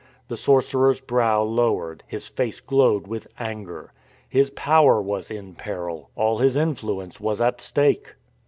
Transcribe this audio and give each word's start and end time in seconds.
The 0.29 0.35
sorcerer's 0.35 0.99
brow 0.99 1.43
lowered, 1.43 2.03
his 2.07 2.25
face 2.27 2.59
glowed 2.59 3.05
with 3.05 3.27
anger. 3.37 3.93
His 4.27 4.49
power 4.49 4.99
was 4.99 5.29
in 5.29 5.53
peril, 5.53 6.09
all 6.15 6.39
his 6.39 6.55
influence 6.55 7.19
was 7.19 7.39
at 7.39 7.61
stake. 7.61 8.15